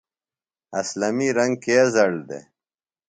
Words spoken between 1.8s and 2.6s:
زیڑ دےۡ؟